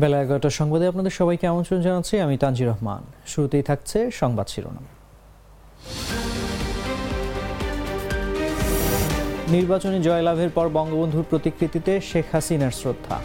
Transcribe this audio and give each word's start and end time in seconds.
বেলা 0.00 0.16
এগারোটার 0.24 0.54
সংবাদে 0.60 0.84
আপনাদের 0.92 1.14
সবাইকে 1.20 1.44
আমন্ত্রণ 1.52 1.78
জানাচ্ছি, 1.86 2.14
আমি 2.26 2.34
তানজির 2.42 2.68
রহমান। 2.70 3.02
শুরুতেই 3.32 3.64
থাকছে 3.70 3.98
সংবাদ 4.20 4.46
শিরোনাম। 4.52 4.86
নির্বাচনী 9.54 9.98
জয়লাভের 10.08 10.50
পর 10.56 10.66
বঙ্গবন্ধুর 10.78 11.28
প্রতিকৃতিতে 11.30 11.92
শেখ 12.10 12.26
হাসিনার 12.32 12.74
শ্রদ্ধা। 12.80 13.16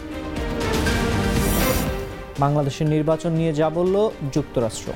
বাংলাদেশের 2.42 2.86
নির্বাচন 2.94 3.32
নিয়ে 3.40 3.52
যা 3.60 3.68
বলল 3.78 3.96
যুক্তরাষ্ট্র। 4.34 4.88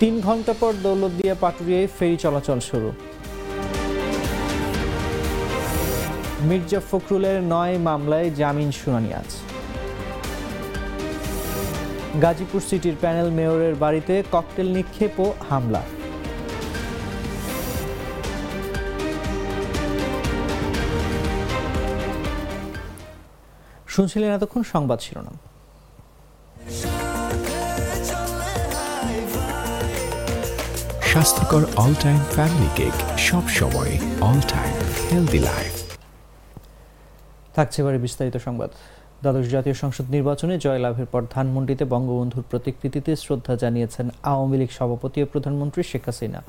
তিন 0.00 0.14
ঘণ্টা 0.26 0.52
পর 0.60 0.72
দৌলতদিয়া 0.84 1.34
পাটুরিয়ায় 1.42 1.88
ফেরি 1.98 2.16
চলাচল 2.24 2.58
শুরু। 2.70 2.90
মির্জা 6.46 6.80
ফখরুলের 6.90 7.42
নয় 7.42 7.78
মামলায় 7.78 8.30
জামিন 8.30 8.70
শুনানি 8.70 9.10
আজ। 9.14 9.30
গাজীপুর 12.22 12.60
সিটির 12.60 12.96
প্যানেল 13.00 13.30
মেয়রের 13.30 13.74
বাড়িতে 13.74 14.22
ককটেল 14.32 14.68
নিক্ষেপ 14.76 15.20
ও 15.20 15.26
হামলা। 15.50 15.82
শুনছিলেন 23.88 24.30
এতক্ষণ 24.34 24.62
সংবাদ 24.62 24.98
শিরোনাম। 25.00 25.36
স্বাস্থ্যকর 31.10 31.62
অল 31.76 31.94
টাইম 32.04 32.20
ফ্যামিলি 32.34 32.70
কেক 32.76 32.94
সব 33.28 33.48
সময় 33.48 33.92
অল 34.20 34.40
টাইম 34.54 34.74
হেলদি 35.10 35.38
লাইফ 35.38 35.87
থাকছে 37.58 37.78
এবারে 37.82 37.98
বিস্তারিত 38.06 38.36
সংবাদ। 38.46 38.70
দ্বাদশ 39.22 39.46
জাতীয় 39.54 39.76
সংসদ 39.82 40.06
নির্বাচনে 40.16 40.54
জয়লাভের 40.64 41.08
পর 41.12 41.22
ধানমন্ডিতে 41.34 41.84
বঙ্গবন্ধুর 41.94 42.44
প্রতিকৃতিতে 42.50 43.12
শ্রদ্ধা 43.24 43.54
জানিয়েছেন 43.62 44.06
আওয়ামী 44.32 44.56
লীগ 44.60 44.70
সভাপতি 44.78 45.18
ও 45.24 45.26
প্রধানমন্ত্রী 45.32 45.82
শেখ 45.90 46.04
হাসিনা। 46.08 46.40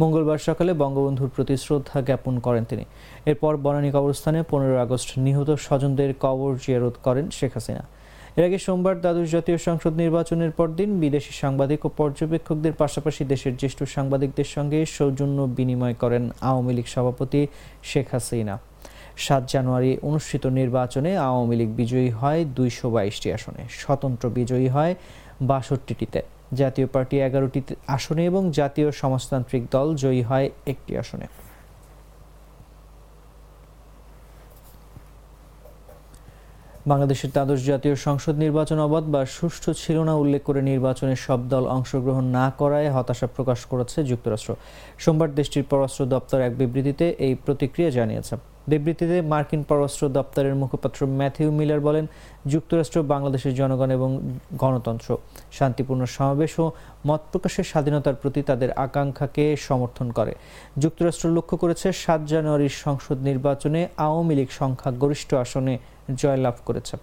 মঙ্গলবার 0.00 0.44
সকালে 0.48 0.72
বঙ্গবন্ধুর 0.82 1.30
প্রতি 1.34 1.54
শ্রদ্ধা 1.64 1.98
জ্ঞাপন 2.08 2.34
করেন 2.46 2.64
তিনি। 2.70 2.84
এরপর 3.30 3.52
বনানী 3.64 3.90
কবরস্থানে 3.96 4.38
পনেরো 4.50 4.76
আগস্ট 4.84 5.10
নিহত 5.26 5.48
স্বজনদের 5.66 6.10
কবর 6.24 6.50
জিয়ারত 6.64 6.96
করেন 7.06 7.26
শেখ 7.38 7.52
হাসিনা। 7.56 7.82
এর 8.36 8.44
আগে 8.48 8.58
সোমবার 8.66 8.96
দ্বাদশ 9.02 9.26
জাতীয় 9.36 9.58
সংসদ 9.68 9.92
নির্বাচনের 10.02 10.52
পরদিন 10.58 10.90
বিদেশি 11.02 11.32
সাংবাদিক 11.42 11.80
ও 11.86 11.88
পর্যবেক্ষকদের 12.00 12.74
পাশাপাশি 12.82 13.22
দেশের 13.32 13.54
জ্যেষ্ঠ 13.60 13.78
সাংবাদিকদের 13.94 14.48
সঙ্গে 14.56 14.78
সৌজন্য 14.96 15.38
বিনিময় 15.56 15.96
করেন 16.02 16.22
আওয়ামী 16.48 16.72
লীগ 16.76 16.88
সভাপতি 16.94 17.40
শেখ 17.90 18.06
হাসিনা। 18.14 18.54
সাত 19.26 19.42
জানুয়ারি 19.54 19.92
অনুষ্ঠিত 20.08 20.44
নির্বাচনে 20.60 21.10
আওয়ামী 21.28 21.54
লীগ 21.60 21.70
বিজয়ী 21.80 22.10
হয় 22.20 22.40
দুইশো 22.56 22.86
বাইশটি 22.94 23.28
আসনে, 23.36 23.62
স্বতন্ত্র 23.82 24.24
বিজয়ী 24.38 24.68
হয় 24.76 24.92
বাষট্টিটিতে। 25.50 26.20
জাতীয় 26.60 26.86
পার্টি 26.94 27.16
এগারোটি 27.28 27.60
আসনে 27.96 28.22
এবং 28.30 28.42
জাতীয় 28.58 28.88
সমাজতান্ত্রিক 29.00 29.62
দল 29.74 29.88
জয়ী 30.02 30.22
হয় 30.30 30.46
একটি 30.72 30.92
আসনে। 31.02 31.26
বাংলাদেশের 36.90 37.30
দ্বাদশ 37.34 37.60
জাতীয় 37.70 37.94
সংসদ 38.06 38.34
নির্বাচন 38.44 38.78
অবাধ 38.86 39.04
বা 39.14 39.20
সুষ্ঠু 39.36 39.70
ছিল 39.82 39.96
না 40.08 40.14
উল্লেখ 40.22 40.42
করে 40.48 40.60
নির্বাচনে 40.70 41.14
সব 41.26 41.40
দল 41.52 41.64
অংশগ্রহণ 41.76 42.24
না 42.38 42.46
করায় 42.60 42.88
হতাশা 42.96 43.26
প্রকাশ 43.36 43.60
করেছে 43.70 43.98
যুক্তরাষ্ট্র। 44.10 44.52
সোমবার 45.02 45.30
দেশটির 45.38 45.64
পররাষ্ট্র 45.70 46.02
দপ্তর 46.14 46.38
এক 46.46 46.52
বিবৃতিতে 46.60 47.06
এই 47.26 47.32
প্রতিক্রিয়া 47.44 47.90
জানিয়েছে। 47.98 48.34
বিবৃতিতে 48.70 49.16
মার্কিন 49.32 49.62
পররাষ্ট্র 49.68 50.04
দপ্তরের 50.16 50.54
মুখপাত্র 50.62 51.00
ম্যাথিউ 51.18 51.48
মিলার 51.58 51.80
বলেন, 51.80 52.04
যুক্তরাষ্ট্র, 52.52 52.98
বাংলাদেশের 53.12 53.56
জনগণ 53.60 53.90
এবং 53.98 54.10
গণতন্ত্র 54.62 55.08
শান্তিপূর্ণ 55.56 56.02
সমাবেশ 56.16 56.52
ও 56.58 56.66
মত 57.08 57.20
প্রকাশের 57.32 57.66
স্বাধীনতার 57.70 58.18
প্রতি 58.22 58.40
তাদের 58.42 58.70
আকাঙ্ক্ষাকে 58.86 59.44
সমর্থন 59.68 60.06
করে। 60.12 60.32
যুক্তরাষ্ট্র 60.82 61.26
লক্ষ্য 61.36 61.56
করেছে, 61.62 61.86
সাত 62.04 62.20
জানুয়ারির 62.32 62.74
সংসদ 62.84 63.16
নির্বাচনে 63.28 63.80
আওয়ামী 64.06 64.34
লীগ 64.38 64.50
সংখ্যাগরিষ্ঠ 64.60 65.30
আসনে 65.44 65.74
জয়লাভ 66.20 66.56
করেছে। 66.68 66.94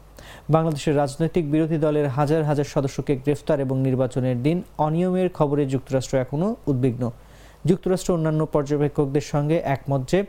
বাংলাদেশের 0.56 0.98
রাজনৈতিক 1.02 1.46
বিরোধী 1.54 1.78
দলের 1.86 2.08
হাজার 2.18 2.42
হাজার 2.50 2.72
সদস্যকে 2.74 3.14
গ্রেফতার 3.24 3.64
এবং 3.66 3.76
নির্বাচনের 3.88 4.38
দিন 4.46 4.58
অনিয়মের 4.86 5.30
খবরে 5.38 5.64
যুক্তরাষ্ট্র 5.74 6.16
এখনও 6.18 6.50
উদ্বিগ্ন। 6.68 7.04
যুক্তরাষ্ট্র 7.70 8.14
অন্যান্য 8.14 8.42
পর্যবেক্ষকদের 8.46 9.26
সঙ্গে 9.34 9.58
একমত 9.76 10.02
যে 10.12 10.20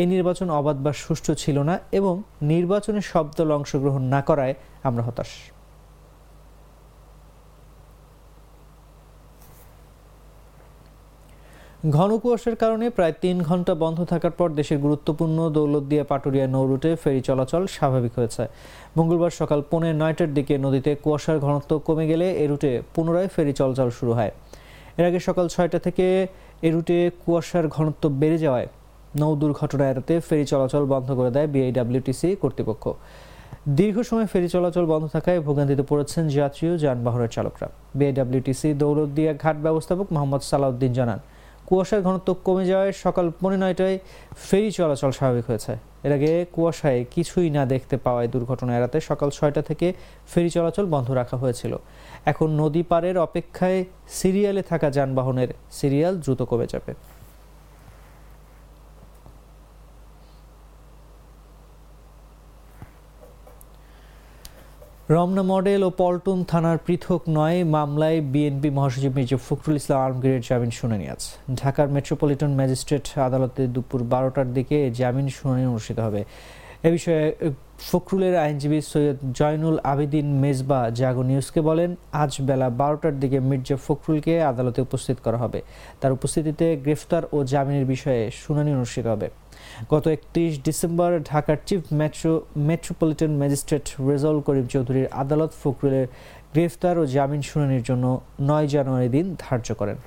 এই 0.00 0.06
নির্বাচন 0.06 0.48
অবাধ 0.50 0.76
বা 0.84 0.92
সুষ্ঠু 1.04 1.32
ছিল 1.34 1.56
না 1.68 1.74
এবং 1.98 2.14
নির্বাচনে 2.42 3.00
সব 3.12 3.26
দল 3.36 3.48
অংশগ্রহণ 3.58 4.02
না 4.14 4.20
করায় 4.22 4.54
আমরা 4.88 5.02
হতাশ। 5.02 5.32
ঘন 11.96 12.10
কুয়াশার 12.18 12.56
কারণে 12.56 12.86
প্রায় 12.90 13.14
তিন 13.20 13.36
ঘণ্টা 13.42 13.72
বন্ধ 13.74 13.98
থাকার 14.04 14.30
পর 14.30 14.48
দেশের 14.50 14.78
গুরুত্বপূর্ণ 14.78 15.38
দৌলতদিয়া 15.50 16.04
পাটুরিয়া 16.04 16.46
নৌ 16.46 16.64
রুটে 16.66 16.90
ফেরি 17.02 17.20
চলাচল 17.20 17.62
স্বাভাবিক 17.66 18.12
হয়েছে। 18.18 18.44
মঙ্গলবার 18.96 19.32
সকাল 19.40 19.60
পৌনে 19.70 19.90
নয়টার 19.92 20.30
দিকে 20.34 20.54
নদীতে 20.58 20.90
কুয়াশার 20.94 21.38
ঘনত্ব 21.38 21.70
কমে 21.78 22.04
গেলে 22.06 22.26
এ 22.42 22.44
রুটে 22.46 22.70
পুনরায় 22.94 23.28
ফেরি 23.34 23.52
চলাচল 23.52 23.90
শুরু 23.90 24.12
হয়। 24.12 24.32
এর 24.98 25.04
আগে 25.08 25.20
সকাল 25.28 25.46
ছয়টা 25.48 25.78
থেকে 25.78 26.06
এ 26.66 26.68
রুটে 26.74 26.98
কুয়াশার 27.22 27.66
ঘনত্ব 27.76 28.02
বেড়ে 28.20 28.38
যাওয়ায় 28.44 28.68
নৌ 29.20 29.32
দুর্ঘটনা 29.40 29.84
এড়াতে 29.90 30.14
ফেরি 30.28 30.44
চলাচল 30.52 30.84
বন্ধ 30.92 31.08
করে 31.18 31.30
দেয় 31.36 31.48
বিআইডাব্লিউটিসি 31.54 32.28
কর্তৃপক্ষ। 32.42 32.84
দীর্ঘ 33.78 33.96
সময় 34.08 34.28
ফেরি 34.32 34.48
চলাচল 34.54 34.84
বন্ধ 34.92 35.04
থাকায় 35.14 35.40
ভোগান্তিতে 35.46 35.84
পড়েছেন 35.90 36.24
যাত্রী 36.36 36.64
ও 36.72 36.74
যানবাহনের 36.84 37.30
চালকরা। 37.36 37.68
বিআইডাব্লিউটিসি 37.98 38.68
দৌলতদিয়া 38.82 39.32
ঘাট 39.42 39.56
ব্যবস্থাপক 39.66 40.06
মোহাম্মদ 40.14 40.42
সালাউদ্দিন 40.50 40.92
জানান, 40.98 41.18
কুয়াশার 41.68 42.00
ঘনত্ব 42.06 42.28
কমে 42.46 42.64
যাওয়ায় 42.70 42.92
সকাল 43.04 43.26
পৌনে 43.38 43.58
নয়টায় 43.62 43.96
ফেরি 44.48 44.70
চলাচল 44.78 45.10
স্বাভাবিক 45.18 45.44
হয়েছে। 45.50 45.72
এর 46.04 46.12
আগে 46.12 46.46
কুয়াশায় 46.52 47.04
কিছুই 47.10 47.50
না 47.50 47.66
দেখতে 47.66 47.96
পাওয়ায় 47.96 48.28
দুর্ঘটনা 48.28 48.76
এড়াতে 48.78 48.98
সকাল 49.00 49.30
ছয়টা 49.30 49.62
থেকে 49.62 49.86
ফেরি 50.26 50.50
চলাচল 50.50 50.86
বন্ধ 50.86 51.10
রাখা 51.10 51.36
হয়েছিল। 51.36 51.72
এখন 52.24 52.48
নদী 52.62 52.82
পারের 52.82 53.18
অপেক্ষায় 53.18 53.84
সিরিয়ালে 54.08 54.62
থাকা 54.62 54.90
যানবাহনের 54.90 55.48
সিরিয়াল 55.70 56.14
দ্রুত 56.20 56.42
কমে 56.42 56.66
যাবে। 56.66 56.92
রমনা 65.14 65.42
মডেল 65.52 65.80
ও 65.88 65.90
পল্টন 66.00 66.38
থানার 66.50 66.78
পৃথক 66.86 67.22
নয় 67.38 67.58
মামলায় 67.74 68.18
বিএনপি 68.32 68.68
মহাসচিব 68.78 69.12
মির্জা 69.16 69.38
ফখরুল 69.46 69.76
ইসলাম 69.80 69.98
আলমগীরের 70.06 70.42
জামিন 70.48 70.72
শুনানি 70.78 71.06
আছে 71.14 71.30
ঢাকার 71.60 71.88
মেট্রোপলিটন 71.96 72.52
ম্যাজিস্ট্রেট 72.58 73.04
আদালতে 73.28 73.62
দুপুর 73.74 74.00
বারোটার 74.12 74.48
দিকে 74.56 74.76
জামিন 74.98 75.26
শুনানি 75.36 75.64
অনুষ্ঠিত 75.72 75.98
হবে। 76.06 76.20
এ 76.88 76.90
বিষয়ে 76.96 77.24
ফখরুলের 77.88 78.34
আইনজীবী 78.44 78.78
সৈয়দ 78.92 79.18
জয়নুল 79.38 79.76
আবেদিন 79.92 80.26
মেজবা 80.42 80.80
জাগো 81.00 81.22
নিউজকে 81.30 81.60
বলেন, 81.68 81.90
আজ 82.22 82.32
বেলা 82.48 82.68
বারোটার 82.80 83.14
দিকে 83.22 83.38
মির্জা 83.50 83.76
ফখরুলকে 83.86 84.34
আদালতে 84.50 84.80
উপস্থিত 84.86 85.18
করা 85.26 85.38
হবে। 85.44 85.60
তার 86.00 86.12
উপস্থিতিতে 86.16 86.66
গ্রেফতার 86.84 87.22
ও 87.34 87.38
জামিনের 87.52 87.86
বিষয়ে 87.92 88.22
শুনানি 88.42 88.70
অনুষ্ঠিত 88.78 89.06
হবে। 89.12 89.26
গত 89.92 90.04
একত্রিশ 90.16 90.52
ডিসেম্বর 90.66 91.10
ঢাকার 91.30 91.58
chief 91.68 91.82
metro, 92.00 92.32
metropolitan 92.68 93.32
magistrate 93.40 93.86
Rezaul 94.10 94.38
Karim 94.46 94.66
চৌধুরীর 94.74 95.08
আদালত 95.22 95.52
ফখরুলের 95.62 96.06
গ্রেফতার 96.54 96.94
ও 97.02 97.04
জামিন 97.14 97.42
শুনানির 97.50 97.82
জন্য 97.88 98.04
নয় 98.48 98.66
জানুয়ারি 98.74 99.08
দিন 99.16 99.26
ধার্য 99.44 99.68
করেন। 99.80 99.98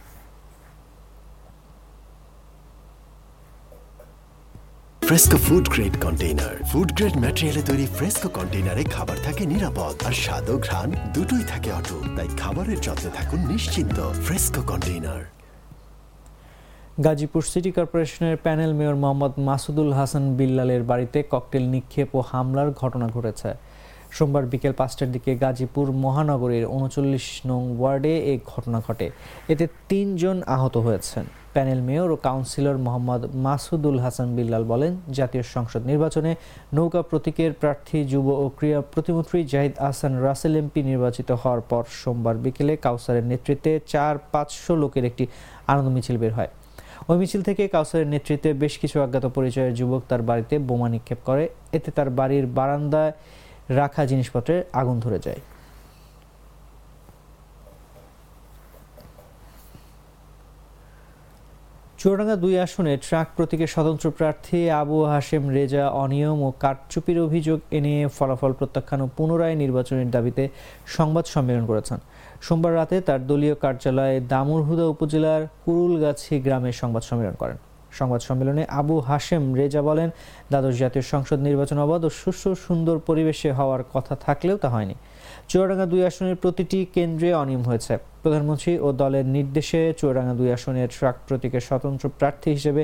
Fresko 5.15 5.39
food 5.47 5.65
grade 5.73 5.95
container 6.05 6.55
food 6.71 6.89
grade 6.97 7.15
ম্যাটেরিয়ালে 7.23 7.63
তৈরি 7.69 7.85
ফ্রেস্কো 7.97 8.29
কন্টেইনারে 8.37 8.83
খাবার 8.95 9.17
থাকে 9.25 9.43
নিরাপদ, 9.53 9.95
আর 10.07 10.15
স্বাদ 10.23 10.45
ও 10.53 10.55
ঘ্রাণ, 10.65 10.89
দুটোই 11.15 11.43
থাকে 11.51 11.69
অটুট, 11.79 12.05
তাই 12.17 12.29
খাবারের 12.41 12.79
যত্নে 12.85 13.11
থাকুন 13.17 13.39
নিশ্চিন্ত 13.51 13.97
ফ্রেস্কো 14.25 14.61
কন্টেইনার 14.69 15.23
গাজীপুর 17.05 17.43
সিটি 17.51 17.71
কর্পোরেশনের 17.77 18.35
প্যানেল 18.45 18.71
মেয়র 18.79 18.97
মোহাম্মদ 19.03 19.33
মাসুদুল 19.47 19.91
হাসান 19.99 20.25
বিল্লালের 20.37 20.83
বাড়িতে 20.91 21.19
ককটেল 21.33 21.65
নিক্ষেপ 21.73 22.09
ও 22.17 22.19
হামলার 22.31 22.69
ঘটনা 22.81 23.07
ঘটেছে। 23.15 23.49
সোমবার 24.15 24.43
বিকেল 24.51 24.73
পাঁচটার 24.79 25.09
দিকে 25.15 25.31
গাজীপুর 25.43 25.87
মহানগরের 26.05 26.65
উনচল্লিশ 26.77 27.27
নং 27.49 27.61
ওয়ার্ডে 27.79 28.13
এই 28.31 28.37
ঘটনা 28.51 28.77
ঘটে। 28.87 29.07
এতে 29.53 29.65
তিনজন 29.89 30.37
আহত 30.55 30.75
হয়েছেন। 30.85 31.25
প্যানেল 31.55 31.81
মেয়র 31.89 32.09
ও 32.15 32.17
কাউন্সিলর 32.27 32.77
মোহাম্মদ 32.85 33.21
মাসুদুল 33.45 33.97
হাসান 34.05 34.27
বিল্লাল 34.37 34.63
বলেন, 34.71 34.91
জাতীয় 35.17 35.43
সংসদ 35.55 35.81
নির্বাচনে 35.91 36.31
নৌকা 36.75 37.01
প্রতীকের 37.09 37.51
প্রার্থী, 37.61 37.97
যুব 38.11 38.27
ও 38.43 38.45
ক্রীড়া 38.57 38.79
প্রতিমন্ত্রী 38.93 39.39
জাহিদ 39.53 39.73
আহসান 39.87 40.13
রাসেল 40.25 40.53
এমপি 40.61 40.79
নির্বাচিত 40.91 41.29
হওয়ার 41.41 41.61
পর 41.69 41.83
সোমবার 42.01 42.35
বিকেলে 42.43 42.73
কাউসারের 42.85 43.25
নেতৃত্বে 43.31 43.71
চার 43.93 44.15
পাঁচশো 44.33 44.73
লোকের 44.81 45.03
একটি 45.09 45.23
আনন্দ 45.71 45.87
মিছিল 45.95 46.17
বের 46.21 46.33
হয়। 46.37 46.51
ওই 47.09 47.17
মিছিল 47.21 47.41
থেকে 47.47 47.63
কাউসারের 47.75 48.09
নেতৃত্বে 48.13 48.49
বেশ 48.63 48.73
কিছু 48.81 48.97
অজ্ঞাত 49.05 49.25
পরিচয়ের 49.37 49.73
যুবক 49.79 50.01
তার 50.09 50.21
বাড়িতে 50.29 50.55
বোমা 50.67 50.87
নিক্ষেপ 50.93 51.19
করে, 51.29 51.43
এতে 51.77 51.89
তার 51.97 52.09
বাড়ির 52.19 52.45
বারান্দায় 52.57 53.11
রাখা 53.79 54.01
জিনিসপত্রে 54.11 54.55
আগুন 54.79 54.97
ধরে 55.05 55.19
যায়। 55.25 55.41
চুয়াডাঙ্গা 62.07 62.37
দুই 62.45 62.55
আসনে 62.65 62.93
ট্রাক 63.07 63.27
প্রতীকের 63.35 63.69
স্বতন্ত্র 63.75 64.07
প্রার্থী 64.17 64.59
আবু 64.81 64.97
হাশেম 65.11 65.43
রেজা 65.57 65.85
অনিয়ম 66.03 66.39
ও 66.47 66.49
কারচুপির 66.63 67.17
অভিযোগ 67.27 67.59
এনে 67.77 67.93
ফলাফল 68.17 68.51
প্রত্যাখ্যান 68.59 68.99
ও 69.01 69.07
পুনরায় 69.17 69.55
নির্বাচনের 69.63 70.09
দাবিতে 70.15 70.43
সংবাদ 70.97 71.25
সম্মেলন 71.33 71.63
করেছেন। 71.71 71.99
সোমবার 72.45 72.73
রাতে 72.79 72.95
তার 73.07 73.21
দলীয় 73.29 73.55
কার্যালয়ে 73.63 74.15
দামুরহুদা 74.31 74.85
উপজেলার 74.93 75.41
কুরুলগাছি 75.65 76.33
গ্রামে 76.45 76.71
সংবাদ 76.81 77.03
সম্মেলন 77.09 77.35
করেন। 77.41 77.57
সংবাদ 77.99 78.21
সম্মেলনে 78.27 78.63
আবু 78.79 78.95
হাশেম 79.09 79.43
রেজা 79.59 79.81
বলেন, 79.89 80.09
দ্বাদশ 80.51 80.75
জাতীয় 80.83 81.03
সংসদ 81.13 81.39
নির্বাচন 81.47 81.77
অবাধ 81.85 82.01
ও 82.07 82.09
সুস্থ 82.21 82.43
সুন্দর 82.65 82.95
পরিবেশে 83.07 83.49
হওয়ার 83.59 83.81
কথা 83.93 84.13
থাকলেও 84.25 84.57
তা 84.63 84.69
হয়নি। 84.75 84.95
চুয়াডাঙ্গা 85.49 85.85
দুই 85.91 86.01
আসনের 86.09 86.37
প্রতিটি 86.43 86.79
কেন্দ্রে 86.95 87.29
অনিয়ম 87.41 87.63
হয়েছে। 87.69 87.93
প্রধানমন্ত্রী 88.23 88.73
ও 88.85 88.87
দলের 89.01 89.25
নির্দেশে 89.35 89.81
চুয়াডাঙ্গা 89.99 90.33
দুই 90.39 90.49
আসনের 90.57 90.89
ট্রাক 90.97 91.15
প্রতীকের 91.27 91.63
স্বতন্ত্র 91.69 92.05
প্রার্থী 92.19 92.49
হিসেবে 92.57 92.81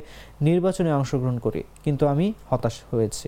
নির্বাচনে 0.47 0.91
অংশগ্রহণ 0.99 1.37
করি, 1.45 1.61
কিন্তু 1.85 2.03
আমি 2.13 2.25
হতাশ 2.49 2.75
হয়েছি। 2.91 3.27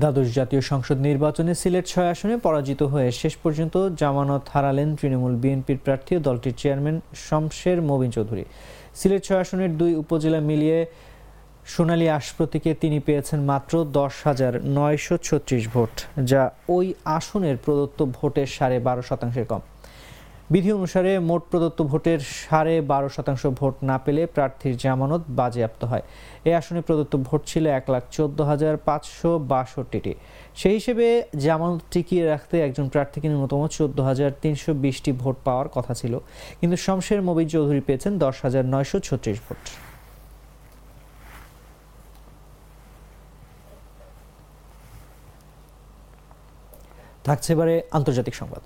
দ্বাদশ 0.00 0.28
জাতীয় 0.38 0.62
সংসদ 0.70 0.98
নির্বাচনে 1.08 1.52
সিলেট 1.62 1.86
ছয় 1.92 2.10
আসনে 2.14 2.34
পরাজিত 2.46 2.80
হয়ে 2.92 3.08
শেষ 3.20 3.34
পর্যন্ত 3.42 3.74
জামানত 4.00 4.44
হারালেন 4.52 4.88
তৃণমূল 4.98 5.34
বিএনপির 5.42 5.78
প্রার্থী 5.84 6.12
দলটির 6.26 6.58
চেয়ারম্যান 6.60 6.96
শমশের 7.26 7.78
মবিন 7.88 8.10
চৌধুরী। 8.16 8.44
সিলেট 8.98 9.22
ছয় 9.26 9.40
আসনের 9.44 9.72
দুই 9.80 9.92
উপজেলা 10.02 10.40
মিলিয়ে 10.50 10.78
সোনালী 11.72 12.06
আশপ্রতীকে 12.18 12.70
তিনি 12.82 12.98
পেয়েছেন 13.06 13.40
মাত্র 13.50 13.72
দশ 13.98 14.14
হাজার 14.28 14.52
নয়শো 14.76 15.14
ছত্রিশ 15.26 15.64
ভোট, 15.74 15.94
যা 16.30 16.42
ওই 16.76 16.86
আসনের 17.18 17.56
প্রদত্ত 17.64 17.98
ভোটের 18.16 18.48
সাড়ে 18.56 18.78
বারো 18.86 19.02
শতাংশের 19.08 19.46
কম। 19.50 19.62
বিধি 20.50 20.70
অনুসারে 20.78 21.12
মোট 21.28 21.42
প্রদত্ত 21.50 21.78
ভোটের 21.90 22.20
সাড়ে 22.42 22.74
বারো 22.92 23.08
শতাংশ 23.16 23.42
ভোট 23.58 23.74
না 23.90 23.96
পেলে 24.04 24.22
প্রার্থীর 24.34 24.74
জামানত 24.82 25.22
বাজেয়াপ্ত 25.38 25.82
হয়। 25.90 26.04
এই 26.48 26.54
আসনে 26.60 26.80
প্রদত্ত 26.88 27.14
ভোট 27.26 27.40
ছিল 27.50 27.64
এক 27.78 27.86
লাখ 27.92 28.02
চোদ্দ 28.16 28.38
হাজার 28.50 28.74
পাঁচশো 28.88 29.30
বাষট্টিটি। 29.52 30.12
সেই 30.60 30.74
হিসেবে 30.78 31.06
জামানত 31.44 31.80
টিকিয়ে 31.92 32.24
রাখতে 32.32 32.56
একজন 32.66 32.86
প্রার্থীকে 32.92 33.26
ন্যূনতম 33.28 33.62
চোদ্দ 33.78 33.98
হাজার 34.08 34.30
তিনশো 34.42 34.72
বিশটি 34.84 35.10
ভোট 35.22 35.36
পাওয়ার 35.46 35.68
কথা 35.76 35.92
ছিল। 36.00 36.14
কিন্তু 36.60 36.76
শমশের 36.84 37.20
মবিন 37.28 37.48
চৌধুরী 37.54 37.82
পেয়েছেন 37.88 38.12
দশ 38.24 38.36
হাজার 38.44 38.64
নয়শো 38.72 38.98
ছত্রিশ 39.08 39.38
ভোট। 39.46 39.62
থাকছে 47.26 47.50
এবারে 47.54 47.74
আন্তর্জাতিক 47.98 48.34
সংবাদ। 48.40 48.64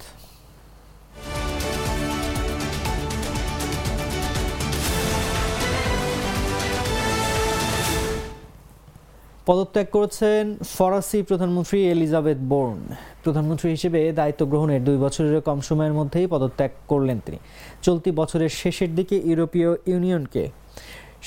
পদত্যাগ 9.48 9.86
করেছেন 9.92 10.42
ফরাসি 10.76 11.18
প্রধানমন্ত্রী 11.22 11.78
এলিজাবেথ 11.94 12.38
বোর্ন। 12.52 12.80
প্রধানমন্ত্রী 13.24 13.68
হিসেবে 13.70 14.00
দায়িত্ব 14.12 14.42
গ্রহণের 14.52 14.84
দুই 14.84 14.96
বছরের 15.04 15.40
কম 15.48 15.58
সময়ের 15.60 15.94
মধ্যেই 15.98 16.26
পদত্যাগ 16.26 16.70
করলেন 16.88 17.18
তিনি। 17.26 17.38
চলতি 17.82 18.10
বছরের 18.10 18.52
শেষের 18.60 18.90
দিকে 18.94 19.16
ইউরোপীয় 19.30 19.70
ইউনিয়নকে 19.86 20.44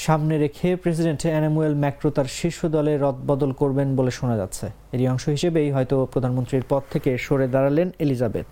সামনে 0.06 0.36
রেখে 0.44 0.70
প্রেসিডেন্ট 0.84 1.22
অ্যানামুয়েল 1.34 1.74
ম্যাক্রো 1.84 2.10
তার 2.18 2.28
শীর্ষ 2.40 2.60
দলে 2.76 2.94
রদবদল 3.04 3.52
করবেন 3.62 3.88
বলে 4.00 4.12
শোনা 4.20 4.36
যাচ্ছে। 4.42 4.66
এরই 4.96 5.06
অংশ 5.14 5.26
হিসেবেই 5.36 5.70
হয়তো 5.76 5.96
প্রধানমন্ত্রীর 6.14 6.66
পদ 6.72 6.84
থেকে 6.94 7.12
সরে 7.26 7.48
দাঁড়ালেন 7.54 7.88
এলিজাবেথ। 8.04 8.50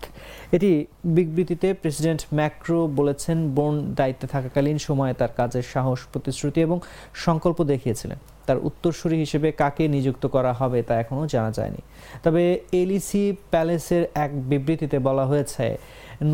এটি 0.56 0.70
বিবৃতিতে 1.16 1.68
প্রেসিডেন্ট 1.82 2.20
ম্যাক্রো 2.38 2.78
বলেছেন 2.98 3.38
বোর্ন 3.56 3.76
দায়িত্বে 3.98 4.26
থাকাকালীন 4.34 4.78
সময়ে 4.86 5.14
তার 5.20 5.32
কাজের 5.38 5.66
সাহস, 5.74 5.98
প্রতিশ্রুতি 6.12 6.58
এবং 6.66 6.78
সংকল্প 7.26 7.58
দেখিয়েছিলেন। 7.72 8.18
তার 8.46 8.58
উত্তরসূরি 8.68 9.16
হিসেবে 9.24 9.48
কাকে 9.60 9.84
নিযুক্ত 9.96 10.24
করা 10.34 10.52
হবে 10.60 10.78
তা 10.88 10.94
এখনও 11.02 11.24
জানা 11.34 11.50
যায়নি। 11.58 11.80
তবে 12.24 12.42
এলিসি 12.82 13.24
প্যালেসের 13.52 14.02
এক 14.24 14.30
বিবৃতিতে 14.50 14.96
বলা 15.08 15.24
হয়েছে, 15.30 15.64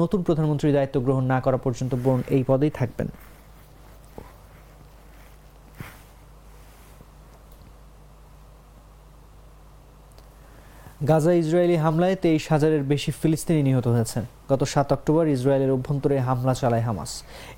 নতুন 0.01 0.21
প্রধানমন্ত্রী 0.27 0.69
দায়িত্ব 0.77 0.97
গ্রহণ 1.07 1.25
না 1.33 1.39
করা 1.45 1.59
পর্যন্ত 1.65 1.93
বোর্ন 2.05 2.21
এই 2.37 2.43
পদেই 2.51 2.73
থাকবেন। 2.81 3.09
গাজা 11.11 11.33
ইসরায়েলি 11.43 11.77
হামলায় 11.85 12.17
তেইশ 12.25 12.45
হাজারের 12.53 12.83
বেশি 12.93 13.11
ফিলিস্তিনি 13.21 13.61
নিহত 13.69 13.87
হয়েছেন। 13.95 14.25
গত 14.51 14.63
সাত 14.73 14.89
অক্টোবর 14.97 15.25
ইসরায়েলের 15.37 15.71
অভ্যন্তরে 15.77 16.17
হামলা 16.29 16.55
চালায় 16.61 16.85
হামাস। 16.89 17.11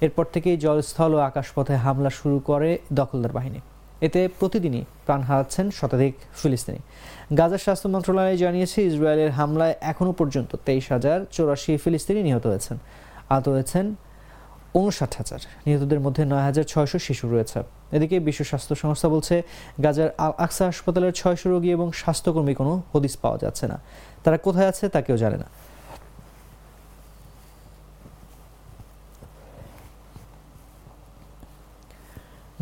এরপর 0.04 0.24
থেকেই 0.34 0.56
জলস্থল 0.64 1.12
ও 1.16 1.18
আকাশপথে 1.28 1.74
হামলা 1.84 2.10
শুরু 2.18 2.36
করে 2.48 2.70
দখলদার 2.98 3.32
বাহিনী। 3.38 3.60
এতে 4.06 4.20
প্রতিদিনই 4.38 4.82
প্রাণ 5.06 5.20
হারাচ্ছেন 5.28 5.66
শতাধিক 5.78 6.14
ফিলিস্তিনি। 6.40 6.80
গাজার 7.38 7.62
স্বাস্থ্য 7.64 7.88
মন্ত্রণালয় 7.94 8.36
জানিয়েছে, 8.44 8.78
ইসরায়েলের 8.90 9.32
হামলায় 9.38 9.74
এখনও 9.90 10.12
পর্যন্ত 10.20 10.50
তেইশ 10.66 10.84
হাজার 10.94 11.18
চৌরাশি 11.34 11.72
ফিলিস্তিনি 11.84 12.20
নিহত 12.28 12.44
হয়েছেন। 12.50 12.76
আহত 13.32 13.46
হয়েছেন 13.54 13.84
উনষাট 14.78 15.12
হাজার। 15.20 15.40
নিহতদের 15.66 16.00
মধ্যে 16.00 16.22
নয় 16.32 16.44
হাজার 16.48 16.64
ছয়শো 16.72 16.98
শিশু 17.06 17.24
রয়েছে। 17.28 17.58
এদিকে 17.96 18.16
বিশ্ব 18.26 18.42
স্বাস্থ্য 18.50 18.74
সংস্থা 18.82 19.08
বলছে, 19.14 19.34
গাজার 19.84 20.10
আল 20.24 20.32
আকসা 20.44 20.64
হাসপাতালের 20.64 21.12
ছয়শো 21.12 21.46
রোগী 21.50 21.70
এবং 21.70 21.86
স্বাস্থ্যকর্মী 21.92 22.54
কোনো 22.60 22.72
হদিস 22.92 23.14
পাওয়া 23.16 23.38
যাচ্ছে 23.38 23.64
না। 23.72 23.76
তারা 24.24 24.36
কোথায় 24.46 24.68
আছে 24.72 24.84
তা 24.88 24.98
কেউ 25.06 25.16
জানে 25.16 25.38
না। 25.42 25.48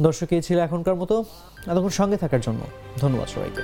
দর্শক, 0.07 0.29
এই 0.37 0.43
ছিল 0.43 0.59
এখনকার 0.59 0.95
মতো। 0.95 1.15
এতক্ষণ 1.71 1.93
সঙ্গে 2.01 2.17
থাকার 2.17 2.43
জন্য 2.47 2.61
ধন্যবাদ 3.03 3.29
সবাইকে। 3.35 3.63